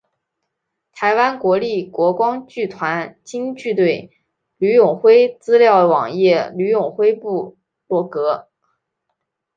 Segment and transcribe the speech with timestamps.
[0.93, 4.09] 台湾国立国光剧团京剧队
[4.57, 8.49] 吕永辉资料网页吕永辉部落格